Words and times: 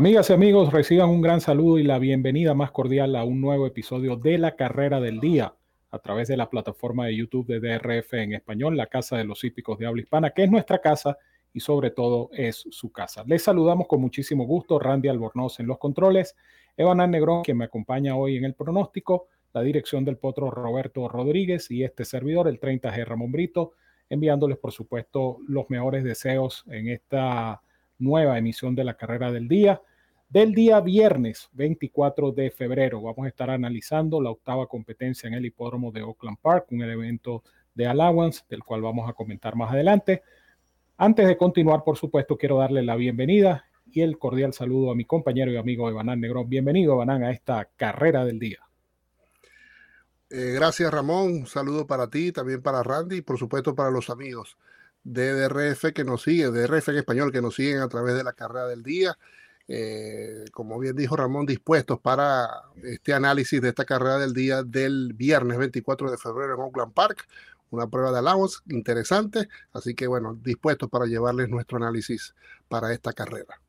Amigas 0.00 0.30
y 0.30 0.32
amigos, 0.32 0.72
reciban 0.72 1.10
un 1.10 1.20
gran 1.20 1.42
saludo 1.42 1.78
y 1.78 1.82
la 1.82 1.98
bienvenida 1.98 2.54
más 2.54 2.70
cordial 2.70 3.14
a 3.16 3.24
un 3.24 3.38
nuevo 3.38 3.66
episodio 3.66 4.16
de 4.16 4.38
la 4.38 4.56
carrera 4.56 4.98
del 4.98 5.20
día 5.20 5.54
a 5.90 5.98
través 5.98 6.26
de 6.26 6.38
la 6.38 6.48
plataforma 6.48 7.04
de 7.04 7.16
YouTube 7.16 7.46
de 7.46 7.60
DRF 7.60 8.14
en 8.14 8.32
español, 8.32 8.78
la 8.78 8.86
Casa 8.86 9.18
de 9.18 9.24
los 9.24 9.44
Hípicos 9.44 9.78
de 9.78 9.84
Habla 9.84 10.00
Hispana, 10.00 10.30
que 10.30 10.44
es 10.44 10.50
nuestra 10.50 10.78
casa 10.78 11.18
y 11.52 11.60
sobre 11.60 11.90
todo 11.90 12.30
es 12.32 12.64
su 12.70 12.90
casa. 12.90 13.24
Les 13.26 13.42
saludamos 13.42 13.86
con 13.86 14.00
muchísimo 14.00 14.44
gusto, 14.44 14.78
Randy 14.78 15.08
Albornoz 15.08 15.60
en 15.60 15.66
los 15.66 15.76
controles, 15.76 16.34
Evan 16.78 17.10
Negrón, 17.10 17.42
quien 17.42 17.58
me 17.58 17.66
acompaña 17.66 18.16
hoy 18.16 18.38
en 18.38 18.46
el 18.46 18.54
pronóstico, 18.54 19.28
la 19.52 19.60
dirección 19.60 20.06
del 20.06 20.16
potro 20.16 20.50
Roberto 20.50 21.08
Rodríguez 21.08 21.70
y 21.70 21.84
este 21.84 22.06
servidor, 22.06 22.48
el 22.48 22.58
30G 22.58 23.04
Ramón 23.04 23.32
Brito, 23.32 23.74
enviándoles 24.08 24.56
por 24.56 24.72
supuesto 24.72 25.40
los 25.46 25.68
mejores 25.68 26.04
deseos 26.04 26.64
en 26.68 26.88
esta 26.88 27.60
nueva 27.98 28.38
emisión 28.38 28.74
de 28.74 28.84
la 28.84 28.96
carrera 28.96 29.30
del 29.30 29.46
día. 29.46 29.82
Del 30.30 30.54
día 30.54 30.80
viernes 30.80 31.48
24 31.54 32.30
de 32.30 32.52
febrero 32.52 33.02
vamos 33.02 33.26
a 33.26 33.28
estar 33.28 33.50
analizando 33.50 34.22
la 34.22 34.30
octava 34.30 34.68
competencia 34.68 35.26
en 35.26 35.34
el 35.34 35.44
hipódromo 35.44 35.90
de 35.90 36.02
Oakland 36.02 36.38
Park, 36.40 36.66
un 36.70 36.82
evento 36.82 37.42
de 37.74 37.88
allowance 37.88 38.44
del 38.48 38.62
cual 38.62 38.80
vamos 38.80 39.10
a 39.10 39.12
comentar 39.12 39.56
más 39.56 39.72
adelante. 39.72 40.22
Antes 40.96 41.26
de 41.26 41.36
continuar, 41.36 41.82
por 41.82 41.96
supuesto, 41.96 42.36
quiero 42.36 42.58
darle 42.58 42.84
la 42.84 42.94
bienvenida 42.94 43.64
y 43.90 44.02
el 44.02 44.18
cordial 44.18 44.52
saludo 44.52 44.92
a 44.92 44.94
mi 44.94 45.04
compañero 45.04 45.50
y 45.50 45.56
amigo 45.56 45.90
Evanán 45.90 46.20
Negrón. 46.20 46.48
Bienvenido, 46.48 46.92
Evanán, 46.92 47.24
a 47.24 47.32
esta 47.32 47.68
carrera 47.76 48.24
del 48.24 48.38
día. 48.38 48.60
Eh, 50.30 50.52
gracias, 50.54 50.92
Ramón. 50.92 51.32
Un 51.32 51.46
saludo 51.48 51.88
para 51.88 52.08
ti, 52.08 52.30
también 52.30 52.62
para 52.62 52.84
Randy 52.84 53.16
y 53.16 53.22
por 53.22 53.36
supuesto 53.36 53.74
para 53.74 53.90
los 53.90 54.10
amigos 54.10 54.56
de 55.02 55.32
DRF 55.32 55.92
que 55.92 56.04
nos 56.04 56.22
siguen, 56.22 56.52
DRF 56.52 56.90
en 56.90 56.98
español, 56.98 57.32
que 57.32 57.42
nos 57.42 57.56
siguen 57.56 57.80
a 57.80 57.88
través 57.88 58.14
de 58.14 58.22
la 58.22 58.32
carrera 58.32 58.68
del 58.68 58.84
día. 58.84 59.18
Eh, 59.72 60.46
como 60.50 60.80
bien 60.80 60.96
dijo 60.96 61.14
Ramón, 61.14 61.46
dispuestos 61.46 62.00
para 62.00 62.48
este 62.82 63.14
análisis 63.14 63.62
de 63.62 63.68
esta 63.68 63.84
carrera 63.84 64.18
del 64.18 64.34
día 64.34 64.64
del 64.64 65.12
viernes 65.14 65.58
24 65.58 66.10
de 66.10 66.18
febrero 66.18 66.54
en 66.54 66.60
Oakland 66.60 66.92
Park. 66.92 67.28
Una 67.70 67.86
prueba 67.86 68.10
de 68.10 68.18
allowance 68.18 68.58
interesante, 68.68 69.46
así 69.72 69.94
que 69.94 70.08
bueno, 70.08 70.34
dispuestos 70.34 70.90
para 70.90 71.06
llevarles 71.06 71.48
nuestro 71.48 71.76
análisis 71.76 72.34
para 72.66 72.92
esta 72.92 73.12
carrera. 73.12 73.60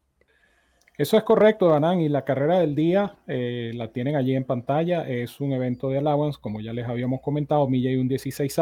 Eso 0.98 1.18
es 1.18 1.24
correcto, 1.24 1.70
Danán, 1.70 2.02
y 2.02 2.10
la 2.10 2.26
carrera 2.26 2.58
del 2.58 2.74
día 2.74 3.18
eh, 3.28 3.72
la 3.76 3.92
tienen 3.92 4.16
allí 4.16 4.36
en 4.36 4.44
pantalla. 4.44 5.08
Es 5.08 5.40
un 5.40 5.52
evento 5.52 5.90
de 5.90 6.00
allowance, 6.00 6.40
como 6.42 6.62
ya 6.62 6.74
les 6.74 6.88
habíamos 6.88 7.22
comentado, 7.22 7.68
milla 7.68 7.92
y 7.92 7.98
un 7.98 8.08
16 8.08 8.58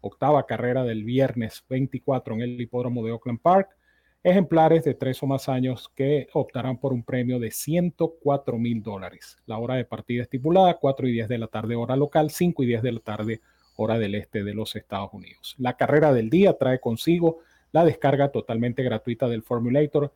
octava 0.00 0.46
carrera 0.46 0.82
del 0.82 1.04
viernes 1.04 1.64
24 1.68 2.34
en 2.34 2.40
el 2.40 2.60
hipódromo 2.60 3.04
de 3.04 3.12
Oakland 3.12 3.40
Park. 3.40 3.68
Ejemplares 4.24 4.84
de 4.84 4.94
tres 4.94 5.20
o 5.24 5.26
más 5.26 5.48
años 5.48 5.90
que 5.96 6.28
optarán 6.32 6.78
por 6.78 6.92
un 6.92 7.02
premio 7.02 7.40
de 7.40 7.50
104 7.50 8.56
mil 8.56 8.80
dólares. 8.80 9.38
La 9.46 9.58
hora 9.58 9.74
de 9.74 9.84
partida 9.84 10.22
estipulada, 10.22 10.78
4 10.78 11.08
y 11.08 11.12
10 11.12 11.28
de 11.28 11.38
la 11.38 11.48
tarde 11.48 11.74
hora 11.74 11.96
local, 11.96 12.30
5 12.30 12.62
y 12.62 12.66
10 12.66 12.82
de 12.82 12.92
la 12.92 13.00
tarde 13.00 13.40
hora 13.74 13.98
del 13.98 14.14
este 14.14 14.44
de 14.44 14.54
los 14.54 14.76
Estados 14.76 15.12
Unidos. 15.12 15.56
La 15.58 15.76
carrera 15.76 16.12
del 16.12 16.30
día 16.30 16.56
trae 16.56 16.78
consigo 16.78 17.40
la 17.72 17.84
descarga 17.84 18.30
totalmente 18.30 18.84
gratuita 18.84 19.28
del 19.28 19.42
Formulator, 19.42 20.14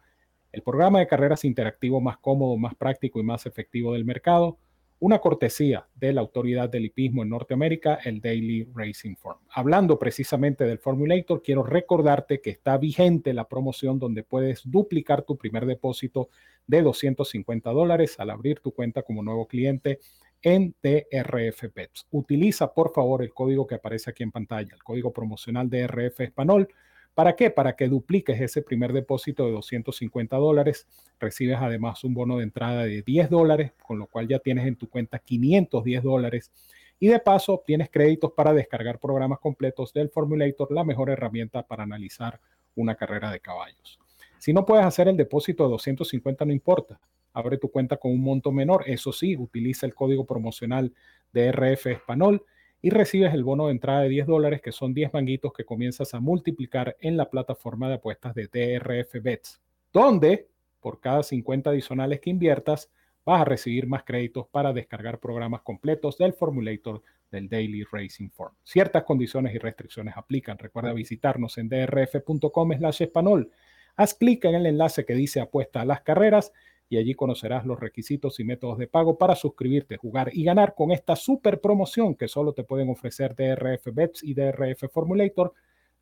el 0.53 0.63
programa 0.63 1.01
de 1.01 1.09
carreras 1.09 1.45
interactivo 1.45 2.01
más 2.01 2.19
cómodo, 2.19 2.57
más 2.57 2.77
práctico 2.77 3.19
y 3.19 3.25
más 3.25 3.45
efectivo 3.45 3.93
del 3.93 4.05
mercado, 4.05 4.57
una 4.99 5.19
cortesía 5.19 5.87
de 5.95 6.13
la 6.13 6.23
autoridad 6.23 6.71
del 6.71 6.87
hipismo 6.87 7.23
en 7.23 7.29
Norteamérica, 7.29 7.97
el 8.05 8.21
Daily 8.21 8.67
Racing 8.75 9.15
Form. 9.17 9.39
Hablando 9.51 9.99
precisamente 9.99 10.65
del 10.65 10.79
Formulator, 10.79 11.43
quiero 11.43 11.63
recordarte 11.63 12.41
que 12.41 12.51
está 12.51 12.79
vigente 12.79 13.35
la 13.35 13.47
promoción 13.47 13.99
donde 13.99 14.23
puedes 14.23 14.63
duplicar 14.65 15.23
tu 15.23 15.37
primer 15.37 15.67
depósito 15.67 16.31
de 16.67 16.83
250 16.83 17.71
dólares 17.71 18.17
al 18.19 18.31
abrir 18.31 18.61
tu 18.61 18.73
cuenta 18.73 19.03
como 19.03 19.23
nuevo 19.23 19.47
cliente 19.47 20.01
en 20.43 20.75
DRF 20.83 21.75
Bets. 21.75 22.07
Utiliza 22.11 22.73
por 22.73 22.93
favor 22.93 23.23
el 23.23 23.35
código 23.35 23.67
que 23.67 23.75
aparece 23.75 24.11
aquí 24.11 24.23
en 24.23 24.33
pantalla, 24.33 24.75
el 24.75 24.83
código 24.83 25.13
promocional 25.13 25.69
DRF 25.69 26.21
Español 26.21 26.69
¿Para 27.17 27.35
qué? 27.35 27.51
Para 27.51 27.77
que 27.77 27.89
dupliques 27.89 28.39
ese 28.39 28.61
primer 28.61 28.93
depósito 28.93 29.47
de 29.47 29.53
250 29.53 30.37
dólares. 30.37 30.87
Recibes 31.19 31.57
además 31.59 32.05
un 32.05 32.13
bono 32.13 32.37
de 32.37 32.43
entrada 32.43 32.85
de 32.85 33.01
10 33.01 33.31
dólares, 33.31 33.73
con 33.83 33.99
lo 33.99 34.07
cual 34.07 34.29
ya 34.29 34.39
tienes 34.39 34.67
en 34.67 34.77
tu 34.77 34.91
cuenta 34.91 35.19
510 35.19 36.03
dólares. 36.03 36.53
Y 37.01 37.07
de 37.07 37.19
paso 37.19 37.55
obtienes 37.55 37.89
créditos 37.89 38.33
para 38.33 38.53
descargar 38.53 38.99
programas 38.99 39.39
completos 39.39 39.95
del 39.95 40.11
Formulator, 40.11 40.71
la 40.71 40.85
mejor 40.85 41.09
herramienta 41.09 41.63
para 41.63 41.85
analizar 41.85 42.39
una 42.75 42.97
carrera 42.97 43.31
de 43.31 43.41
caballos. 43.41 43.99
Si 44.37 44.53
no 44.53 44.67
puedes 44.67 44.85
hacer 44.85 45.09
el 45.09 45.17
depósito 45.17 45.65
de 45.65 45.71
250, 45.71 46.45
no 46.45 46.53
importa. 46.53 47.01
Abre 47.33 47.57
tu 47.57 47.71
cuenta 47.71 47.97
con 47.97 48.11
un 48.11 48.21
monto 48.21 48.53
menor. 48.53 48.85
Eso 48.87 49.11
sí, 49.11 49.39
utiliza 49.39 49.87
el 49.87 49.95
código 49.95 50.27
promocional 50.27 50.93
de 51.33 51.51
RF 51.51 51.87
Español 51.87 52.45
y 52.87 52.91
recibes 52.91 53.35
el 53.35 53.43
bono 53.43 53.67
de 53.67 53.73
entrada 53.73 54.03
de 54.03 54.09
10 54.11 54.29
dólares, 54.29 54.63
que 54.63 54.71
son 54.71 54.95
10 54.95 55.13
manguitos 55.13 55.53
que 55.53 55.65
comienzas 55.65 56.15
a 56.15 56.21
multiplicar 56.21 56.97
en 57.01 57.17
la 57.17 57.29
plataforma 57.29 57.89
de 57.89 57.95
apuestas 57.95 58.33
de 58.33 58.47
DRF 58.47 59.21
Bets, 59.21 59.61
donde 59.93 60.47
por 60.79 61.01
cada 61.01 61.25
50 61.25 61.71
adicionales 61.71 62.21
que 62.21 62.31
inviertas, 62.31 62.89
vas 63.25 63.41
a 63.41 63.45
recibir 63.45 63.89
más 63.89 64.05
créditos 64.05 64.47
para 64.47 64.73
descargar 64.73 65.19
programas 65.19 65.63
completos 65.63 66.17
del 66.17 66.33
Formulator 66.33 67.03
del 67.29 67.49
Daily 67.49 67.83
Racing 67.91 68.29
Form. 68.31 68.55
Ciertas 68.63 69.03
condiciones 69.03 69.53
y 69.53 69.59
restricciones 69.59 70.17
aplican. 70.17 70.57
Recuerda 70.57 70.93
visitarnos 70.93 71.59
en 71.59 71.69
drf.com 71.69 72.73
slash 72.79 73.03
español. 73.03 73.51
Haz 73.97 74.15
clic 74.15 74.45
en 74.45 74.55
el 74.55 74.67
enlace 74.67 75.05
que 75.05 75.15
dice 75.15 75.41
apuesta 75.41 75.81
a 75.81 75.85
las 75.85 76.03
carreras 76.03 76.53
y 76.89 76.99
allí 76.99 77.15
conocerás 77.15 77.67
los 77.67 77.81
requisitos 77.81 78.39
y 78.39 78.45
métodos 78.45 78.79
de 78.79 78.87
pago 78.87 79.19
para 79.19 79.35
suscribirte, 79.35 79.97
jugar 79.97 80.31
y 80.33 80.45
ganar 80.45 80.75
con 80.75 80.93
esta 80.93 81.17
super 81.17 81.61
promoción 81.61 82.15
que 82.15 82.29
solo 82.29 82.53
te 82.53 82.65
pueden 82.65 82.89
ofrecer 82.89 83.35
DRF 83.35 83.89
Bets 83.93 84.23
y 84.23 84.35
DRF 84.35 84.85
Formulator, 84.91 85.53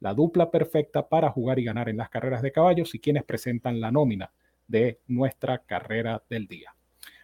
la 0.00 0.12
dupla 0.12 0.50
perfecta 0.50 1.09
para 1.09 1.31
jugar 1.31 1.59
y 1.59 1.65
ganar 1.65 1.89
en 1.89 1.97
las 1.97 2.11
carreras 2.11 2.43
de 2.43 2.53
caballos 2.53 2.94
y 2.94 2.99
quienes 2.99 3.25
presentan 3.25 3.81
la 3.81 3.91
nómina 3.91 4.31
de 4.67 5.00
nuestra 5.06 5.59
carrera 5.59 6.23
del 6.28 6.47
día. 6.47 6.75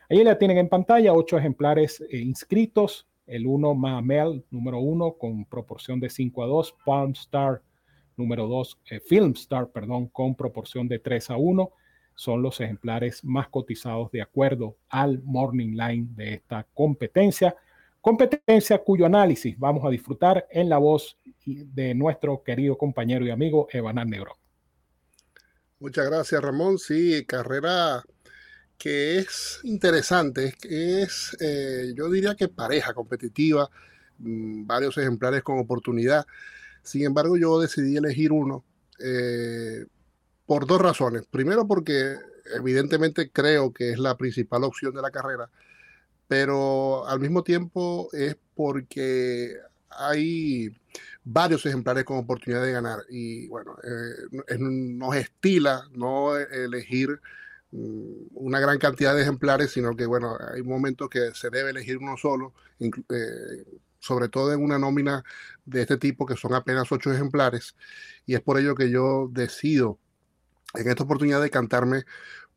Ahí 0.09 0.25
la 0.25 0.39
tienen 0.39 0.59
en 0.59 0.69
pantalla, 0.69 1.13
ocho 1.13 1.39
ejemplares 1.39 2.01
eh, 2.01 2.19
inscritos, 2.19 3.07
el 3.27 3.47
1 3.47 3.75
Mahamel 3.75 4.45
número 4.51 4.81
1 4.81 5.13
con 5.13 5.45
proporción 5.45 6.01
de 6.01 6.11
5 6.11 6.43
a 6.43 6.47
2, 6.47 6.77
Palm 6.85 7.13
Star 7.13 7.63
número 8.17 8.49
2, 8.49 8.79
eh, 8.91 9.01
Film 9.01 9.33
Star, 9.37 9.69
perdón, 9.69 10.09
con 10.09 10.35
proporción 10.35 10.89
de 10.89 10.99
3 10.99 11.31
a 11.31 11.37
1, 11.37 11.71
son 12.21 12.43
los 12.43 12.61
ejemplares 12.61 13.25
más 13.25 13.49
cotizados 13.49 14.13
de 14.13 14.21
acuerdo 14.21 14.77
al 14.91 15.23
Morning 15.23 15.75
Line 15.75 16.09
de 16.15 16.35
esta 16.35 16.67
competencia. 16.75 17.57
Competencia 17.99 18.77
cuyo 18.77 19.07
análisis 19.07 19.59
vamos 19.59 19.87
a 19.87 19.89
disfrutar 19.89 20.47
en 20.51 20.69
la 20.69 20.77
voz 20.77 21.17
de 21.47 21.95
nuestro 21.95 22.43
querido 22.43 22.77
compañero 22.77 23.25
y 23.25 23.31
amigo 23.31 23.69
Evanán 23.73 24.11
Negro. 24.11 24.37
Muchas 25.79 26.11
gracias, 26.11 26.43
Ramón. 26.43 26.79
Sí, 26.79 27.25
carrera 27.25 28.05
que 28.77 29.21
es 29.21 29.61
interesante, 29.63 30.55
es, 30.69 31.35
eh, 31.41 31.95
yo 31.97 32.11
diría 32.11 32.35
que 32.35 32.49
pareja 32.49 32.93
competitiva, 32.93 33.71
mm, 34.19 34.67
varios 34.67 34.99
ejemplares 34.99 35.43
con 35.43 35.59
oportunidad. 35.59 36.27
Sin 36.83 37.03
embargo, 37.07 37.39
yo 37.39 37.59
decidí 37.59 37.97
elegir 37.97 38.31
uno 38.31 38.63
eh, 39.03 39.87
por 40.51 40.67
dos 40.67 40.81
razones. 40.81 41.27
Primero 41.31 41.65
porque 41.69 42.17
evidentemente 42.57 43.31
creo 43.31 43.73
que 43.73 43.93
es 43.93 44.01
la 44.01 44.17
principal 44.17 44.65
opción 44.65 44.93
de 44.93 45.01
la 45.01 45.13
carrera, 45.13 45.49
pero 46.27 47.07
al 47.07 47.21
mismo 47.21 47.45
tiempo 47.45 48.09
es 48.13 48.37
porque 48.57 49.55
hay 49.91 50.77
varios 51.23 51.65
ejemplares 51.67 52.03
con 52.03 52.19
oportunidad 52.19 52.65
de 52.65 52.73
ganar 52.73 52.99
y 53.09 53.47
bueno, 53.47 53.77
eh, 53.85 54.59
nos 54.59 55.15
estila 55.15 55.85
no 55.93 56.37
elegir 56.37 57.21
mm, 57.71 58.31
una 58.35 58.59
gran 58.59 58.81
cantidad 58.81 59.15
de 59.15 59.23
ejemplares, 59.23 59.71
sino 59.71 59.95
que 59.95 60.07
bueno, 60.07 60.37
hay 60.53 60.65
momentos 60.65 61.09
que 61.09 61.31
se 61.33 61.51
debe 61.51 61.71
elegir 61.71 61.97
uno 61.99 62.17
solo, 62.17 62.55
eh, 62.81 62.91
sobre 64.01 64.29
todo 64.29 64.53
en 64.53 64.65
una 64.65 64.81
nómina 64.81 65.23
de 65.65 65.83
este 65.83 65.97
tipo 65.97 66.27
que 66.27 66.35
son 66.35 66.55
apenas 66.55 66.91
ocho 66.91 67.13
ejemplares 67.13 67.77
y 68.27 68.35
es 68.35 68.41
por 68.41 68.59
ello 68.59 68.75
que 68.75 68.91
yo 68.91 69.29
decido 69.31 70.01
en 70.75 70.89
esta 70.89 71.05
oportunidad 71.05 71.43
de 71.43 71.51
cantarme 71.51 72.05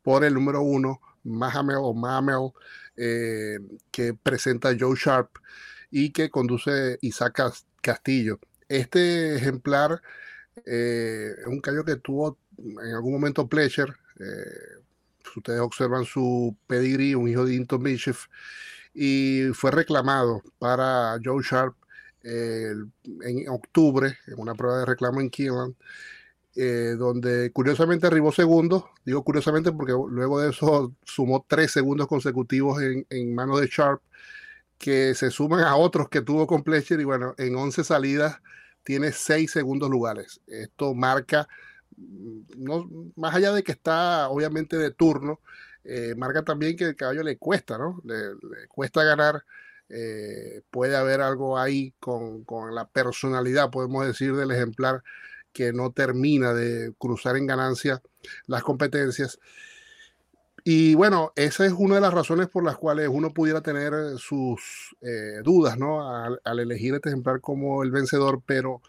por 0.02 0.24
el 0.24 0.34
número 0.34 0.60
uno, 0.60 1.00
Mahamel 1.24 1.78
o 1.80 2.54
eh, 2.96 3.58
que 3.90 4.14
presenta 4.14 4.76
Joe 4.78 4.96
Sharp 4.96 5.30
y 5.90 6.12
que 6.12 6.30
conduce 6.30 6.98
Isaac 7.00 7.40
Castillo. 7.80 8.38
Este 8.68 9.34
ejemplar 9.36 10.02
eh, 10.66 11.32
es 11.40 11.46
un 11.46 11.60
caballo 11.60 11.84
que 11.84 11.96
tuvo 11.96 12.38
en 12.58 12.94
algún 12.94 13.12
momento 13.14 13.48
Pleasure. 13.48 13.92
Eh, 14.20 14.82
ustedes 15.36 15.60
observan 15.60 16.04
su 16.04 16.56
pedigree, 16.66 17.16
un 17.16 17.28
hijo 17.28 17.44
de 17.44 17.54
Inton 17.54 17.82
Mischief, 17.82 18.26
y 18.92 19.46
fue 19.54 19.72
reclamado 19.72 20.42
para 20.58 21.18
Joe 21.24 21.42
Sharp 21.42 21.74
en 22.22 23.48
octubre, 23.48 24.16
en 24.26 24.38
una 24.38 24.54
prueba 24.54 24.78
de 24.78 24.86
reclamo 24.86 25.20
en 25.20 25.28
Keeneland 25.28 25.74
eh, 26.56 26.94
donde 26.96 27.50
curiosamente 27.52 28.06
arribó 28.06 28.30
segundo. 28.32 28.90
Digo 29.04 29.24
curiosamente 29.24 29.72
porque 29.72 29.92
luego 29.92 30.40
de 30.40 30.50
eso 30.50 30.94
sumó 31.04 31.44
tres 31.48 31.72
segundos 31.72 32.06
consecutivos 32.06 32.80
en, 32.80 33.06
en 33.10 33.34
manos 33.34 33.60
de 33.60 33.66
Sharp, 33.66 34.00
que 34.78 35.14
se 35.14 35.30
suman 35.30 35.64
a 35.64 35.76
otros 35.76 36.08
que 36.08 36.22
tuvo 36.22 36.46
con 36.46 36.62
Pletcher 36.62 37.00
y 37.00 37.04
bueno, 37.04 37.34
en 37.38 37.56
11 37.56 37.84
salidas 37.84 38.40
tiene 38.84 39.12
seis 39.12 39.50
segundos 39.50 39.90
lugares. 39.90 40.40
Esto 40.46 40.94
marca, 40.94 41.48
mm, 41.96 42.40
no, 42.58 42.88
más 43.16 43.34
allá 43.34 43.52
de 43.52 43.62
que 43.64 43.72
está 43.72 44.28
obviamente 44.28 44.76
de 44.76 44.92
turno, 44.92 45.40
eh, 45.84 46.14
marca 46.16 46.42
también 46.44 46.76
que 46.76 46.84
el 46.84 46.96
caballo 46.96 47.22
le 47.22 47.36
cuesta, 47.38 47.78
¿no? 47.78 48.00
Le, 48.04 48.68
cuesta 48.68 49.02
ganar. 49.04 49.44
Eh, 49.88 50.62
puede 50.70 50.96
haber 50.96 51.20
algo 51.20 51.58
ahí 51.58 51.94
con, 52.00 52.44
con, 52.44 52.74
la 52.74 52.88
personalidad, 52.88 53.70
podemos 53.70 54.06
decir, 54.06 54.34
del 54.34 54.50
ejemplar 54.50 55.02
que 55.54 55.72
no 55.72 55.92
termina 55.92 56.52
de 56.52 56.92
cruzar 56.98 57.36
en 57.38 57.46
ganancia 57.46 58.02
las 58.46 58.62
competencias. 58.62 59.38
Y 60.64 60.94
bueno, 60.94 61.32
esa 61.36 61.66
es 61.66 61.72
una 61.72 61.96
de 61.96 62.00
las 62.00 62.14
razones 62.14 62.48
por 62.48 62.64
las 62.64 62.76
cuales 62.76 63.08
uno 63.10 63.32
pudiera 63.32 63.60
tener 63.60 63.92
sus 64.18 64.96
eh, 65.02 65.40
dudas, 65.44 65.78
¿no? 65.78 66.10
Al, 66.10 66.58
elegir 66.58 66.94
este 66.94 67.10
ejemplar 67.10 67.40
como 67.40 67.82
el 67.82 67.90
vencedor, 67.90 68.42
pero 68.44 68.80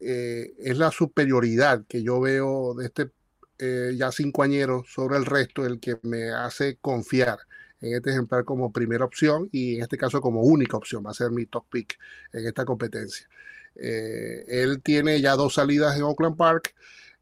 eh, 0.00 0.54
es 0.58 0.78
la 0.78 0.90
superioridad 0.90 1.84
que 1.86 2.02
yo 2.02 2.20
veo 2.20 2.74
de 2.74 2.86
este 2.86 3.10
eh, 3.58 3.94
ya 3.96 4.10
cincoañero 4.10 4.84
sobre 4.86 5.18
el 5.18 5.26
resto 5.26 5.66
el 5.66 5.78
que 5.78 5.98
me 6.02 6.30
hace 6.30 6.78
confiar 6.80 7.38
en 7.82 7.94
este 7.94 8.10
ejemplar 8.10 8.44
como 8.44 8.72
primera 8.72 9.04
opción 9.04 9.50
y 9.52 9.76
en 9.76 9.82
este 9.82 9.98
caso 9.98 10.22
como 10.22 10.42
única 10.42 10.78
opción. 10.78 11.04
Va 11.04 11.10
a 11.10 11.14
ser 11.14 11.30
mi 11.30 11.46
top 11.46 11.66
pick 11.70 11.98
en 12.32 12.46
esta 12.46 12.64
competencia. 12.64 13.28
Eh, 13.80 14.44
él 14.46 14.82
tiene 14.82 15.20
ya 15.20 15.36
dos 15.36 15.54
salidas 15.54 15.96
en 15.96 16.02
Oakland 16.02 16.36
Park, 16.36 16.74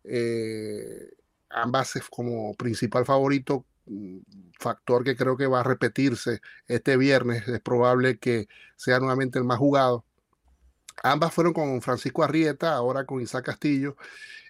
eh, 0.04 1.10
ambas 1.50 1.94
como 2.10 2.54
principal 2.54 3.06
favorito, 3.06 3.64
mm, 3.86 4.18
factor 4.58 5.04
que 5.04 5.16
creo 5.16 5.36
que 5.36 5.46
va 5.46 5.60
a 5.60 5.62
repetirse 5.64 6.40
este 6.66 6.96
viernes, 6.96 7.46
es 7.46 7.60
probable 7.60 8.18
que 8.18 8.48
sea 8.76 8.98
nuevamente 8.98 9.38
el 9.38 9.44
más 9.44 9.58
jugado. 9.58 10.04
Ambas 11.04 11.32
fueron 11.32 11.52
con 11.52 11.80
Francisco 11.80 12.24
Arrieta, 12.24 12.74
ahora 12.74 13.04
con 13.04 13.20
Isaac 13.20 13.44
Castillo, 13.46 13.96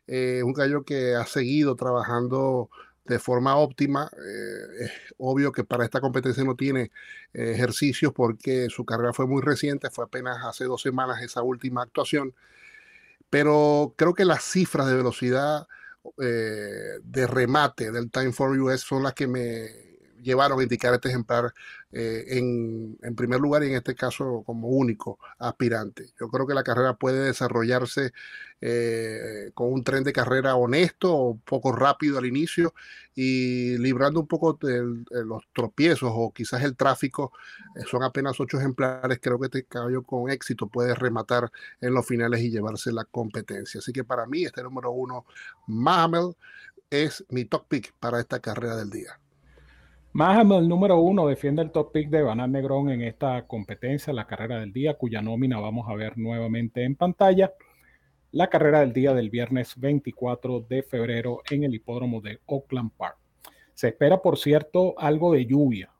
eh, 0.06 0.42
un 0.42 0.54
gallo 0.54 0.84
que 0.84 1.14
ha 1.14 1.26
seguido 1.26 1.76
trabajando 1.76 2.70
de 3.08 3.18
forma 3.18 3.56
óptima. 3.56 4.10
Eh, 4.16 4.84
es 4.84 4.90
obvio 5.18 5.50
que 5.52 5.64
para 5.64 5.84
esta 5.84 6.00
competencia 6.00 6.44
no 6.44 6.54
tiene 6.54 6.92
eh, 7.32 7.52
ejercicios 7.54 8.12
porque 8.12 8.68
su 8.70 8.84
carrera 8.84 9.12
fue 9.12 9.26
muy 9.26 9.42
reciente, 9.42 9.90
fue 9.90 10.04
apenas 10.04 10.44
hace 10.44 10.64
dos 10.64 10.82
semanas 10.82 11.22
esa 11.22 11.42
última 11.42 11.82
actuación, 11.82 12.34
pero 13.30 13.94
creo 13.96 14.14
que 14.14 14.24
las 14.24 14.44
cifras 14.44 14.88
de 14.88 14.96
velocidad 14.96 15.66
eh, 16.22 17.00
de 17.02 17.26
remate 17.26 17.90
del 17.90 18.10
Time 18.10 18.32
for 18.32 18.58
US 18.58 18.80
son 18.82 19.02
las 19.02 19.14
que 19.14 19.26
me 19.26 19.87
llevaron 20.22 20.60
a 20.60 20.62
indicar 20.62 20.94
este 20.94 21.08
ejemplar 21.08 21.54
eh, 21.90 22.24
en, 22.28 22.98
primer 23.16 23.40
lugar 23.40 23.64
y 23.64 23.68
en 23.68 23.74
este 23.74 23.94
caso 23.94 24.42
como 24.44 24.68
único 24.68 25.18
aspirante. 25.38 26.10
Yo 26.20 26.28
creo 26.28 26.46
que 26.46 26.54
la 26.54 26.62
carrera 26.62 26.94
puede 26.94 27.24
desarrollarse 27.24 28.12
eh, 28.60 29.50
con 29.54 29.72
un 29.72 29.84
tren 29.84 30.04
de 30.04 30.12
carrera 30.12 30.56
honesto 30.56 31.14
o 31.14 31.38
poco 31.38 31.72
rápido 31.72 32.18
al 32.18 32.26
inicio 32.26 32.74
y 33.14 33.78
librando 33.78 34.20
un 34.20 34.26
poco 34.26 34.58
de, 34.60 35.04
los 35.24 35.44
tropiezos 35.52 36.10
o 36.12 36.32
quizás 36.32 36.62
el 36.62 36.76
tráfico. 36.76 37.32
Eh, 37.76 37.84
son 37.90 38.02
apenas 38.02 38.38
ocho 38.38 38.58
ejemplares. 38.58 39.18
Creo 39.20 39.38
que 39.38 39.46
este 39.46 39.64
caballo 39.64 40.02
con 40.02 40.30
éxito 40.30 40.66
puede 40.68 40.94
rematar 40.94 41.50
en 41.80 41.94
los 41.94 42.06
finales 42.06 42.40
y 42.40 42.50
llevarse 42.50 42.92
la 42.92 43.04
competencia. 43.04 43.78
Así 43.78 43.92
que 43.92 44.04
para 44.04 44.26
mí 44.26 44.44
este 44.44 44.62
número 44.62 44.90
uno, 44.90 45.24
Mahamel, 45.66 46.36
es 46.90 47.24
mi 47.30 47.44
top 47.44 47.66
pick 47.68 47.92
para 47.98 48.20
esta 48.20 48.40
carrera 48.40 48.76
del 48.76 48.90
día. 48.90 49.18
Mahamel, 50.18 50.64
el 50.64 50.68
número 50.68 50.98
uno, 50.98 51.28
defiende 51.28 51.62
el 51.62 51.70
top 51.70 51.92
pick 51.92 52.10
de 52.10 52.24
Banal 52.24 52.50
Negrón 52.50 52.90
en 52.90 53.02
esta 53.02 53.46
competencia, 53.46 54.12
la 54.12 54.26
carrera 54.26 54.58
del 54.58 54.72
día, 54.72 54.94
cuya 54.94 55.22
nómina 55.22 55.60
vamos 55.60 55.88
a 55.88 55.94
ver 55.94 56.18
nuevamente 56.18 56.82
en 56.82 56.96
pantalla. 56.96 57.52
La 58.32 58.48
carrera 58.48 58.80
del 58.80 58.92
día 58.92 59.14
del 59.14 59.30
viernes 59.30 59.78
24 59.78 60.66
de 60.68 60.82
febrero 60.82 61.42
en 61.48 61.62
el 61.62 61.72
hipódromo 61.72 62.20
de 62.20 62.40
Oakland 62.46 62.90
Park. 62.96 63.16
Se 63.74 63.86
espera, 63.90 64.20
por 64.20 64.38
cierto, 64.38 64.98
algo 64.98 65.34
de 65.34 65.46
lluvia. 65.46 65.92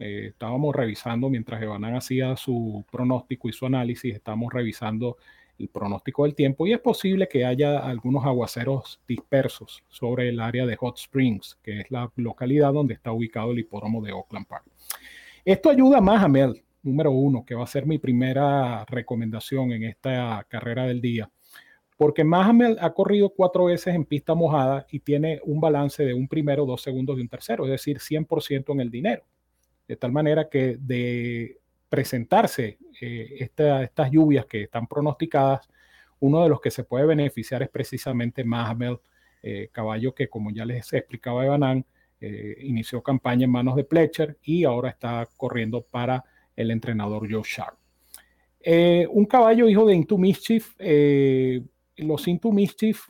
Eh, 0.00 0.30
estábamos 0.30 0.74
revisando 0.74 1.30
mientras 1.30 1.62
Evanán 1.62 1.94
hacía 1.94 2.34
su 2.36 2.84
pronóstico 2.90 3.48
y 3.48 3.52
su 3.52 3.66
análisis, 3.66 4.16
estábamos 4.16 4.52
revisando 4.52 5.16
el 5.60 5.68
pronóstico 5.68 6.24
del 6.24 6.34
tiempo 6.34 6.66
y 6.66 6.72
es 6.72 6.80
posible 6.80 7.28
que 7.28 7.44
haya 7.44 7.78
algunos 7.78 8.24
aguaceros 8.24 9.00
dispersos 9.06 9.82
sobre 9.88 10.28
el 10.28 10.40
área 10.40 10.66
de 10.66 10.76
Hot 10.76 10.98
Springs, 10.98 11.58
que 11.62 11.80
es 11.80 11.90
la 11.90 12.10
localidad 12.16 12.72
donde 12.72 12.94
está 12.94 13.12
ubicado 13.12 13.52
el 13.52 13.58
hipódromo 13.58 14.02
de 14.02 14.12
Oakland 14.12 14.46
Park. 14.46 14.64
Esto 15.44 15.70
ayuda 15.70 16.00
más 16.00 16.22
a 16.22 16.28
Mel, 16.28 16.62
número 16.82 17.10
uno, 17.10 17.44
que 17.44 17.54
va 17.54 17.64
a 17.64 17.68
ser 17.68 17.86
mi 17.86 17.98
primera 17.98 18.84
recomendación 18.86 19.72
en 19.72 19.84
esta 19.84 20.44
carrera 20.48 20.86
del 20.86 21.00
día, 21.00 21.30
porque 21.96 22.24
Mahamel 22.24 22.78
ha 22.80 22.94
corrido 22.94 23.28
cuatro 23.28 23.66
veces 23.66 23.94
en 23.94 24.06
pista 24.06 24.34
mojada 24.34 24.86
y 24.90 25.00
tiene 25.00 25.38
un 25.44 25.60
balance 25.60 26.02
de 26.02 26.14
un 26.14 26.28
primero, 26.28 26.64
dos 26.64 26.80
segundos 26.80 27.18
y 27.18 27.20
un 27.20 27.28
tercero, 27.28 27.66
es 27.66 27.70
decir, 27.70 27.98
100% 27.98 28.72
en 28.72 28.80
el 28.80 28.90
dinero. 28.90 29.22
De 29.86 29.96
tal 29.96 30.10
manera 30.10 30.48
que 30.48 30.78
de 30.80 31.58
presentarse 31.90 32.78
eh, 33.00 33.36
estas 33.40 34.10
lluvias 34.10 34.46
que 34.46 34.62
están 34.62 34.86
pronosticadas, 34.86 35.68
uno 36.20 36.42
de 36.42 36.48
los 36.48 36.60
que 36.60 36.70
se 36.70 36.84
puede 36.84 37.06
beneficiar 37.06 37.62
es 37.62 37.68
precisamente 37.68 38.44
Mahamel, 38.44 38.98
eh, 39.42 39.68
caballo 39.72 40.14
que 40.14 40.28
como 40.28 40.50
ya 40.50 40.64
les 40.64 40.92
explicaba 40.92 41.44
Evanán, 41.44 41.84
eh, 42.20 42.56
inició 42.60 43.02
campaña 43.02 43.46
en 43.46 43.50
manos 43.50 43.76
de 43.76 43.84
Pletcher 43.84 44.36
y 44.42 44.64
ahora 44.64 44.90
está 44.90 45.26
corriendo 45.36 45.82
para 45.82 46.22
el 46.54 46.70
entrenador 46.70 47.26
Joe 47.30 47.42
Sharp. 47.44 47.78
un 49.10 49.24
caballo 49.24 49.68
hijo 49.68 49.86
de 49.86 49.94
Into 49.94 50.18
Mischief, 50.18 50.74
los 51.96 52.28
Into 52.28 52.52
Mischief 52.52 53.08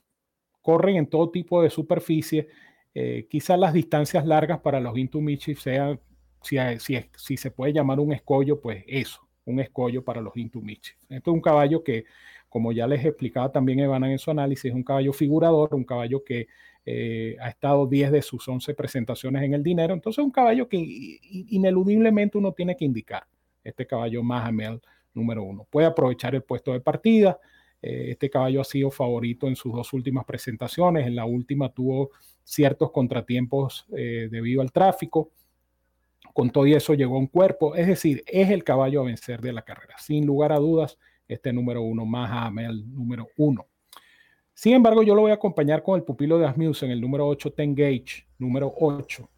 corren 0.62 0.96
en 0.96 1.06
todo 1.08 1.30
tipo 1.30 1.60
de 1.60 1.70
superficie, 1.70 2.46
quizás 3.28 3.58
las 3.58 3.72
distancias 3.72 4.24
largas 4.24 4.60
para 4.60 4.78
los 4.78 4.96
Into 4.96 5.20
Mischief 5.20 5.60
sean 5.60 5.98
si, 6.42 6.56
si, 7.16 7.36
se 7.36 7.50
puede 7.50 7.72
llamar 7.72 8.00
un 8.00 8.12
escollo, 8.12 8.60
pues 8.60 8.84
eso, 8.86 9.26
un 9.50 9.60
escollo 9.60 10.04
para 10.04 10.20
los 10.20 10.36
Intumichi. 10.36 10.92
Esto 11.08 11.30
es 11.30 11.34
un 11.34 11.40
caballo 11.40 11.84
que, 11.84 12.04
como 12.48 12.72
ya 12.72 12.86
les 12.86 13.04
explicaba 13.04 13.52
también 13.52 13.80
Evan 13.80 14.04
en 14.04 14.18
su 14.18 14.30
análisis, 14.30 14.66
es 14.66 14.74
un 14.74 14.82
caballo 14.82 15.12
figurador, 15.12 15.74
un 15.74 15.84
caballo 15.84 16.24
que 16.24 16.48
eh, 16.86 17.36
ha 17.40 17.48
estado 17.50 17.86
10 17.86 18.12
de 18.12 18.22
sus 18.22 18.48
11 18.48 18.74
presentaciones 18.74 19.42
en 19.42 19.54
el 19.54 19.62
dinero. 19.62 19.94
Entonces, 19.94 20.18
es 20.18 20.24
un 20.24 20.30
caballo 20.30 20.68
que 20.68 20.78
ineludiblemente 20.78 22.38
uno 22.38 22.52
tiene 22.52 22.76
que 22.76 22.84
indicar. 22.84 23.24
Este 23.62 23.86
caballo 23.86 24.22
Mahamel 24.22 24.80
número 25.14 25.42
uno. 25.42 25.66
Puede 25.68 25.86
aprovechar 25.86 26.34
el 26.34 26.42
puesto 26.42 26.72
de 26.72 26.80
partida. 26.80 27.38
Eh, 27.82 28.08
este 28.10 28.30
caballo 28.30 28.60
ha 28.60 28.64
sido 28.64 28.90
favorito 28.90 29.46
en 29.48 29.56
sus 29.56 29.72
dos 29.72 29.92
últimas 29.92 30.24
presentaciones. 30.24 31.06
En 31.06 31.16
la 31.16 31.24
última 31.24 31.72
tuvo 31.72 32.10
ciertos 32.44 32.90
contratiempos 32.90 33.86
eh, 33.96 34.28
debido 34.30 34.62
al 34.62 34.72
tráfico. 34.72 35.30
Con 36.32 36.50
todo 36.50 36.66
eso 36.66 36.94
llegó 36.94 37.18
un 37.18 37.26
cuerpo, 37.26 37.74
es 37.74 37.86
decir, 37.86 38.22
es 38.26 38.50
el 38.50 38.64
caballo 38.64 39.00
a 39.00 39.04
vencer 39.04 39.40
de 39.40 39.52
la 39.52 39.62
carrera. 39.62 39.96
Sin 39.98 40.26
lugar 40.26 40.52
a 40.52 40.58
dudas, 40.58 40.98
este 41.26 41.52
número 41.52 41.82
uno, 41.82 42.04
Mahamel 42.04 42.92
número 42.92 43.28
uno. 43.36 43.66
Sin 44.54 44.74
embargo, 44.74 45.02
yo 45.02 45.14
lo 45.14 45.22
voy 45.22 45.30
a 45.30 45.34
acompañar 45.34 45.82
con 45.82 45.96
el 45.96 46.04
pupilo 46.04 46.38
de 46.38 46.46
Asmussen, 46.46 46.90
el 46.90 47.00
número 47.00 47.26
8, 47.26 47.52
Tengage, 47.52 48.26
número 48.38 48.72
8. 48.78 49.28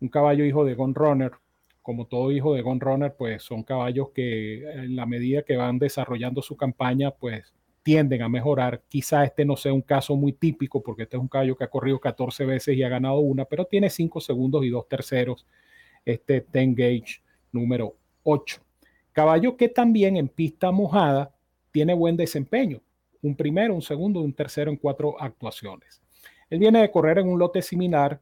Un 0.00 0.08
caballo 0.08 0.44
hijo 0.44 0.64
de 0.64 0.74
Gun 0.74 0.94
Runner. 0.94 1.32
Como 1.82 2.06
todo 2.06 2.30
hijo 2.30 2.54
de 2.54 2.62
Gun 2.62 2.78
Runner, 2.78 3.12
pues 3.16 3.42
son 3.42 3.64
caballos 3.64 4.10
que 4.14 4.62
en 4.70 4.94
la 4.94 5.04
medida 5.04 5.42
que 5.42 5.56
van 5.56 5.80
desarrollando 5.80 6.40
su 6.40 6.56
campaña, 6.56 7.10
pues 7.10 7.52
tienden 7.82 8.22
a 8.22 8.28
mejorar. 8.28 8.82
Quizá 8.88 9.24
este 9.24 9.44
no 9.44 9.56
sea 9.56 9.72
un 9.72 9.82
caso 9.82 10.14
muy 10.14 10.32
típico, 10.32 10.80
porque 10.80 11.02
este 11.02 11.16
es 11.16 11.20
un 11.20 11.28
caballo 11.28 11.56
que 11.56 11.64
ha 11.64 11.70
corrido 11.70 11.98
14 11.98 12.44
veces 12.44 12.76
y 12.76 12.84
ha 12.84 12.88
ganado 12.88 13.18
una, 13.18 13.44
pero 13.46 13.64
tiene 13.64 13.90
5 13.90 14.20
segundos 14.20 14.64
y 14.64 14.68
2 14.68 14.88
terceros 14.88 15.44
este 16.04 16.40
Ten 16.40 16.74
Gauge 16.74 17.22
número 17.52 17.96
8. 18.22 18.60
Caballo 19.12 19.56
que 19.56 19.68
también 19.68 20.16
en 20.16 20.28
pista 20.28 20.70
mojada 20.70 21.34
tiene 21.70 21.94
buen 21.94 22.16
desempeño. 22.16 22.80
Un 23.20 23.36
primero, 23.36 23.74
un 23.74 23.82
segundo 23.82 24.20
un 24.20 24.32
tercero 24.32 24.70
en 24.70 24.76
cuatro 24.76 25.20
actuaciones. 25.20 26.02
Él 26.50 26.58
viene 26.58 26.80
de 26.80 26.90
correr 26.90 27.18
en 27.18 27.28
un 27.28 27.38
lote 27.38 27.62
similar 27.62 28.20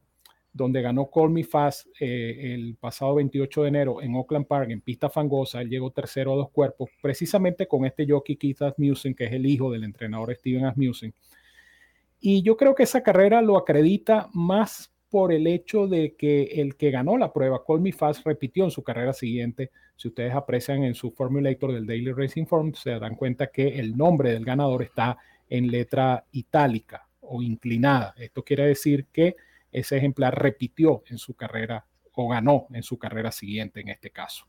donde 0.53 0.81
ganó 0.81 1.09
Call 1.09 1.29
Me 1.29 1.43
Fast 1.43 1.87
eh, 1.99 2.53
el 2.53 2.75
pasado 2.75 3.15
28 3.15 3.63
de 3.63 3.67
enero 3.69 4.01
en 4.01 4.15
Oakland 4.15 4.45
Park 4.45 4.69
en 4.69 4.81
pista 4.81 5.09
fangosa. 5.09 5.61
Él 5.61 5.69
llegó 5.69 5.91
tercero 5.91 6.33
a 6.33 6.35
dos 6.35 6.49
cuerpos, 6.51 6.89
precisamente 7.01 7.67
con 7.67 7.85
este 7.85 8.05
jockey 8.07 8.35
Keith 8.35 8.61
Asmussen, 8.61 9.15
que 9.15 9.25
es 9.25 9.33
el 9.33 9.45
hijo 9.45 9.71
del 9.71 9.83
entrenador 9.83 10.35
Steven 10.35 10.65
Asmussen. 10.65 11.13
Y 12.19 12.43
yo 12.43 12.57
creo 12.57 12.75
que 12.75 12.83
esa 12.83 13.01
carrera 13.01 13.41
lo 13.41 13.57
acredita 13.57 14.29
más 14.33 14.90
por 15.11 15.33
el 15.33 15.45
hecho 15.45 15.87
de 15.87 16.15
que 16.15 16.43
el 16.43 16.77
que 16.77 16.89
ganó 16.89 17.17
la 17.17 17.33
prueba, 17.33 17.63
Call 17.67 17.81
Me 17.81 17.91
Fast, 17.91 18.25
repitió 18.25 18.63
en 18.63 18.71
su 18.71 18.81
carrera 18.81 19.11
siguiente. 19.11 19.69
Si 19.97 20.07
ustedes 20.07 20.33
aprecian 20.33 20.85
en 20.85 20.95
su 20.95 21.11
formulator 21.11 21.73
del 21.73 21.85
Daily 21.85 22.13
Racing 22.13 22.45
Form, 22.45 22.73
se 22.73 22.97
dan 22.97 23.15
cuenta 23.15 23.47
que 23.47 23.77
el 23.77 23.95
nombre 23.97 24.31
del 24.31 24.45
ganador 24.45 24.81
está 24.81 25.17
en 25.49 25.67
letra 25.67 26.25
itálica 26.31 27.09
o 27.19 27.41
inclinada. 27.41 28.15
Esto 28.17 28.41
quiere 28.41 28.65
decir 28.65 29.07
que 29.11 29.35
ese 29.69 29.97
ejemplar 29.97 30.41
repitió 30.41 31.03
en 31.09 31.17
su 31.17 31.33
carrera 31.33 31.85
o 32.13 32.29
ganó 32.29 32.67
en 32.71 32.81
su 32.81 32.97
carrera 32.97 33.33
siguiente 33.33 33.81
en 33.81 33.89
este 33.89 34.11
caso. 34.11 34.45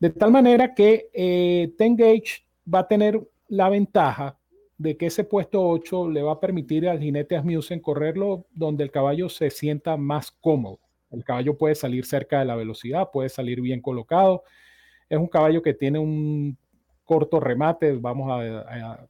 De 0.00 0.10
tal 0.10 0.32
manera 0.32 0.74
que 0.74 1.10
eh, 1.14 1.72
Tengage 1.78 2.44
va 2.72 2.80
a 2.80 2.88
tener 2.88 3.20
la 3.48 3.68
ventaja 3.68 4.36
de 4.78 4.96
que 4.96 5.06
ese 5.06 5.24
puesto 5.24 5.66
8 5.66 6.10
le 6.10 6.22
va 6.22 6.32
a 6.32 6.40
permitir 6.40 6.88
al 6.88 7.00
jinete 7.00 7.36
Asmussen 7.36 7.80
correrlo 7.80 8.46
donde 8.52 8.84
el 8.84 8.90
caballo 8.90 9.28
se 9.28 9.50
sienta 9.50 9.96
más 9.96 10.30
cómodo. 10.30 10.80
El 11.10 11.24
caballo 11.24 11.56
puede 11.56 11.74
salir 11.74 12.04
cerca 12.04 12.40
de 12.40 12.44
la 12.44 12.56
velocidad, 12.56 13.10
puede 13.12 13.28
salir 13.28 13.60
bien 13.60 13.80
colocado. 13.80 14.42
Es 15.08 15.18
un 15.18 15.28
caballo 15.28 15.62
que 15.62 15.74
tiene 15.74 15.98
un 15.98 16.58
corto 17.04 17.40
remate, 17.40 17.92
vamos 17.92 18.28
a, 18.30 19.08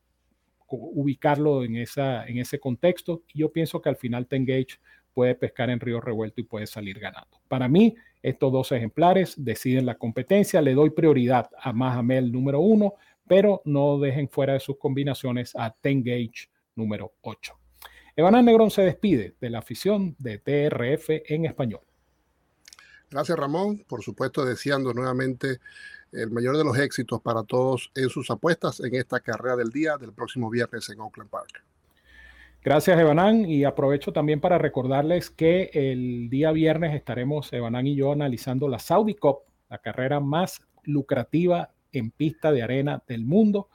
ubicarlo 0.68 1.64
en, 1.64 1.76
esa, 1.76 2.26
en 2.26 2.38
ese 2.38 2.58
contexto. 2.58 3.22
Y 3.32 3.40
yo 3.40 3.52
pienso 3.52 3.80
que 3.80 3.88
al 3.88 3.96
final 3.96 4.26
Tengage 4.26 4.78
puede 5.14 5.34
pescar 5.34 5.70
en 5.70 5.80
río 5.80 6.00
revuelto 6.00 6.40
y 6.40 6.44
puede 6.44 6.66
salir 6.66 6.98
ganando. 6.98 7.40
Para 7.48 7.68
mí, 7.68 7.94
estos 8.22 8.52
dos 8.52 8.72
ejemplares 8.72 9.34
deciden 9.36 9.86
la 9.86 9.94
competencia. 9.96 10.60
Le 10.60 10.74
doy 10.74 10.90
prioridad 10.90 11.48
a 11.58 11.72
Mahamel 11.72 12.30
número 12.30 12.60
uno, 12.60 12.94
pero 13.28 13.62
no 13.64 13.98
dejen 13.98 14.28
fuera 14.28 14.54
de 14.54 14.60
sus 14.60 14.78
combinaciones 14.78 15.52
a 15.56 15.74
Tengage 15.74 16.48
número 16.74 17.14
8. 17.22 17.52
Evan 18.16 18.44
Negrón 18.44 18.70
se 18.70 18.82
despide 18.82 19.34
de 19.40 19.50
la 19.50 19.58
afición 19.58 20.16
de 20.18 20.38
TRF 20.38 21.10
en 21.26 21.46
español. 21.46 21.80
Gracias 23.10 23.38
Ramón, 23.38 23.84
por 23.86 24.02
supuesto 24.02 24.44
deseando 24.44 24.92
nuevamente 24.92 25.58
el 26.12 26.30
mayor 26.30 26.56
de 26.56 26.64
los 26.64 26.78
éxitos 26.78 27.20
para 27.20 27.42
todos 27.42 27.90
en 27.94 28.08
sus 28.08 28.30
apuestas 28.30 28.80
en 28.80 28.94
esta 28.94 29.20
carrera 29.20 29.56
del 29.56 29.70
día 29.70 29.96
del 29.96 30.12
próximo 30.12 30.50
viernes 30.50 30.88
en 30.88 31.00
Oakland 31.00 31.30
Park. 31.30 31.62
Gracias, 32.66 32.98
Evanán. 32.98 33.48
Y 33.48 33.62
aprovecho 33.64 34.12
también 34.12 34.40
para 34.40 34.58
recordarles 34.58 35.30
que 35.30 35.70
el 35.72 36.28
día 36.28 36.50
viernes 36.50 36.96
estaremos, 36.96 37.52
Evanán 37.52 37.86
y 37.86 37.94
yo, 37.94 38.10
analizando 38.10 38.66
la 38.66 38.80
Saudi 38.80 39.14
Cup, 39.14 39.42
la 39.68 39.78
carrera 39.78 40.18
más 40.18 40.60
lucrativa 40.82 41.70
en 41.98 42.10
pista 42.10 42.52
de 42.52 42.62
arena 42.62 43.02
del 43.06 43.24
mundo. 43.24 43.68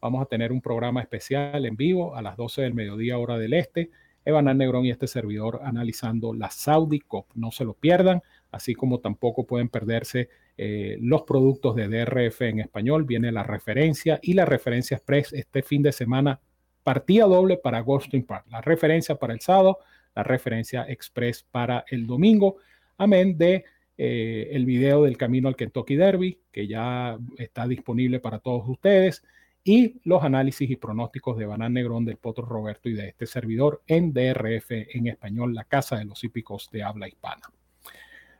Vamos 0.00 0.22
a 0.22 0.26
tener 0.26 0.52
un 0.52 0.60
programa 0.60 1.00
especial 1.00 1.64
en 1.64 1.76
vivo 1.76 2.16
a 2.16 2.22
las 2.22 2.36
12 2.36 2.62
del 2.62 2.74
mediodía, 2.74 3.18
hora 3.18 3.38
del 3.38 3.54
este. 3.54 3.90
Evanán 4.24 4.58
Negrón 4.58 4.84
y 4.84 4.90
este 4.90 5.06
servidor 5.06 5.60
analizando 5.64 6.32
la 6.32 6.50
Saudi 6.50 7.00
Cup. 7.00 7.26
No 7.34 7.50
se 7.50 7.64
lo 7.64 7.74
pierdan, 7.74 8.22
así 8.50 8.74
como 8.74 9.00
tampoco 9.00 9.46
pueden 9.46 9.68
perderse 9.68 10.28
eh, 10.56 10.96
los 11.00 11.22
productos 11.22 11.74
de 11.74 11.88
DRF 11.88 12.42
en 12.42 12.60
español. 12.60 13.04
Viene 13.04 13.32
la 13.32 13.42
referencia 13.42 14.20
y 14.22 14.34
la 14.34 14.44
referencia 14.44 14.96
express 14.96 15.32
este 15.32 15.62
fin 15.62 15.82
de 15.82 15.92
semana 15.92 16.40
partida 16.82 17.24
doble 17.24 17.56
para 17.56 17.80
Ghosting 17.80 18.24
Park, 18.24 18.46
la 18.50 18.60
referencia 18.60 19.14
para 19.14 19.32
el 19.32 19.40
sábado, 19.40 19.78
la 20.14 20.22
referencia 20.22 20.84
express 20.88 21.44
para 21.44 21.84
el 21.88 22.06
domingo, 22.06 22.56
amén 22.98 23.38
de 23.38 23.64
eh, 24.04 24.56
el 24.56 24.66
video 24.66 25.04
del 25.04 25.16
camino 25.16 25.46
al 25.46 25.54
Kentucky 25.54 25.94
Derby, 25.94 26.36
que 26.50 26.66
ya 26.66 27.16
está 27.38 27.68
disponible 27.68 28.18
para 28.18 28.40
todos 28.40 28.68
ustedes, 28.68 29.22
y 29.62 30.00
los 30.02 30.24
análisis 30.24 30.68
y 30.68 30.74
pronósticos 30.74 31.38
de 31.38 31.46
Banán 31.46 31.74
Negrón, 31.74 32.04
del 32.04 32.16
Potro 32.16 32.44
Roberto 32.44 32.88
y 32.88 32.94
de 32.94 33.06
este 33.06 33.26
servidor 33.26 33.80
en 33.86 34.12
DRF 34.12 34.72
en 34.72 35.06
español, 35.06 35.54
la 35.54 35.62
casa 35.62 35.98
de 35.98 36.04
los 36.04 36.24
hípicos 36.24 36.68
de 36.72 36.82
habla 36.82 37.06
hispana. 37.06 37.42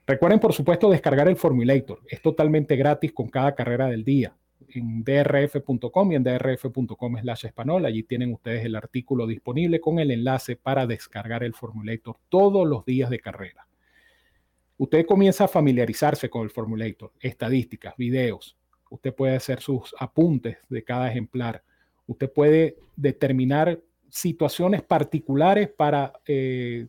Recuerden, 0.05 0.41
por 0.41 0.53
supuesto, 0.53 0.91
descargar 0.91 1.29
el 1.29 1.37
Formulator. 1.37 2.01
Es 2.09 2.21
totalmente 2.21 2.75
gratis 2.75 3.13
con 3.13 3.29
cada 3.29 3.55
carrera 3.55 3.87
del 3.87 4.03
día 4.03 4.35
en 4.75 5.05
drf.com 5.05 6.11
y 6.11 6.17
en 6.17 6.25
drf.com 6.25 7.19
slash 7.21 7.47
español. 7.47 7.87
Allí 7.87 8.03
tienen 8.03 8.33
ustedes 8.33 8.65
el 8.65 8.75
artículo 8.75 9.29
disponible 9.29 9.81
con 9.81 10.01
el 10.01 10.11
enlace 10.11 10.57
para 10.57 10.89
descargar 10.89 11.45
el 11.45 11.55
formulator 11.55 12.17
todos 12.29 12.67
los 12.67 12.85
días 12.85 13.11
de 13.11 13.21
carrera. 13.21 13.69
Usted 14.79 15.07
comienza 15.07 15.45
a 15.45 15.49
familiarizarse 15.49 16.29
con 16.29 16.43
el 16.43 16.51
formulator, 16.51 17.13
estadísticas, 17.21 17.97
videos. 17.97 18.57
Usted 18.91 19.15
puede 19.15 19.37
hacer 19.37 19.61
sus 19.61 19.95
apuntes 19.99 20.59
de 20.69 20.83
cada 20.83 21.11
ejemplar. 21.11 21.63
Usted 22.07 22.31
puede 22.31 22.77
determinar 22.97 23.81
situaciones 24.09 24.83
particulares 24.83 25.71
para 25.71 26.13
eh, 26.27 26.87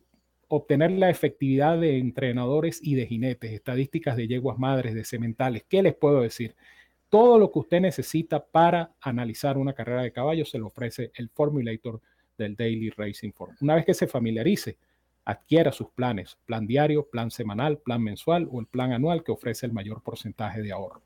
obtener 0.48 0.90
la 0.92 1.10
efectividad 1.10 1.78
de 1.78 1.98
entrenadores 1.98 2.80
y 2.82 2.94
de 2.94 3.06
jinetes, 3.06 3.52
estadísticas 3.52 4.16
de 4.16 4.28
yeguas 4.28 4.58
madres, 4.58 4.94
de 4.94 5.04
sementales. 5.04 5.64
¿Qué 5.68 5.82
les 5.82 5.94
puedo 5.94 6.20
decir? 6.20 6.54
Todo 7.08 7.38
lo 7.38 7.50
que 7.50 7.60
usted 7.60 7.80
necesita 7.80 8.44
para 8.44 8.92
analizar 9.00 9.56
una 9.56 9.72
carrera 9.72 10.02
de 10.02 10.12
caballos 10.12 10.50
se 10.50 10.58
lo 10.58 10.66
ofrece 10.66 11.12
el 11.14 11.28
Formulator 11.30 12.00
del 12.36 12.56
Daily 12.56 12.90
Racing 12.90 13.32
Form. 13.32 13.56
Una 13.60 13.76
vez 13.76 13.84
que 13.84 13.94
se 13.94 14.06
familiarice, 14.06 14.76
adquiera 15.24 15.72
sus 15.72 15.88
planes, 15.88 16.38
plan 16.44 16.66
diario, 16.66 17.08
plan 17.08 17.30
semanal, 17.30 17.78
plan 17.78 18.02
mensual 18.02 18.48
o 18.50 18.60
el 18.60 18.66
plan 18.66 18.92
anual 18.92 19.24
que 19.24 19.32
ofrece 19.32 19.66
el 19.66 19.72
mayor 19.72 20.02
porcentaje 20.02 20.62
de 20.62 20.72
ahorro. 20.72 21.02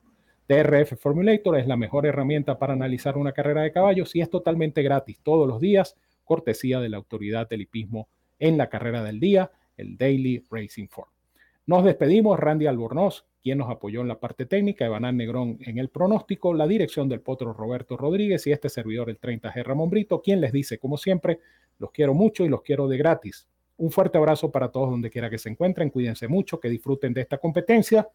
DRF 0.48 0.98
Formulator 0.98 1.58
es 1.58 1.66
la 1.66 1.76
mejor 1.76 2.06
herramienta 2.06 2.58
para 2.58 2.72
analizar 2.72 3.18
una 3.18 3.32
carrera 3.32 3.62
de 3.62 3.72
caballos 3.72 4.16
y 4.16 4.22
es 4.22 4.30
totalmente 4.30 4.82
gratis 4.82 5.20
todos 5.22 5.46
los 5.46 5.60
días, 5.60 5.96
cortesía 6.24 6.80
de 6.80 6.88
la 6.88 6.96
autoridad 6.96 7.48
del 7.48 7.62
hipismo 7.62 8.08
en 8.38 8.56
la 8.56 8.68
carrera 8.68 9.02
del 9.02 9.20
día, 9.20 9.50
el 9.76 9.96
Daily 9.96 10.42
Racing 10.50 10.88
Form. 10.88 11.10
Nos 11.66 11.84
despedimos, 11.84 12.40
Randy 12.40 12.66
Albornoz, 12.66 13.26
quien 13.42 13.58
nos 13.58 13.70
apoyó 13.70 14.00
en 14.00 14.08
la 14.08 14.18
parte 14.18 14.46
técnica, 14.46 14.86
Evanán 14.86 15.18
Negrón 15.18 15.58
en 15.60 15.76
el 15.76 15.90
pronóstico, 15.90 16.54
la 16.54 16.66
dirección 16.66 17.10
del 17.10 17.20
potro 17.20 17.52
Roberto 17.52 17.98
Rodríguez 17.98 18.46
y 18.46 18.52
este 18.52 18.70
servidor, 18.70 19.10
el 19.10 19.20
30G 19.20 19.62
Ramón 19.64 19.90
Brito, 19.90 20.22
quien 20.22 20.40
les 20.40 20.52
dice, 20.52 20.78
como 20.78 20.96
siempre, 20.96 21.40
los 21.78 21.90
quiero 21.90 22.14
mucho 22.14 22.44
y 22.44 22.48
los 22.48 22.62
quiero 22.62 22.88
de 22.88 22.96
gratis. 22.96 23.46
Un 23.78 23.90
fuerte 23.90 24.18
abrazo 24.18 24.50
para 24.50 24.70
todos 24.70 24.90
donde 24.90 25.10
quiera 25.10 25.30
que 25.30 25.38
se 25.38 25.48
encuentren, 25.48 25.90
cuídense 25.90 26.28
mucho, 26.28 26.60
que 26.60 26.68
disfruten 26.68 27.14
de 27.14 27.22
esta 27.22 27.38
competencia 27.38 28.08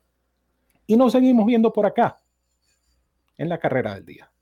y 0.86 0.96
nos 0.96 1.13
seguimos 1.13 1.46
viendo 1.46 1.72
por 1.72 1.86
acá 1.86 2.22
en 3.38 3.50
la 3.50 3.58
carrera 3.58 3.96
del 3.96 4.05
día. 4.05 4.32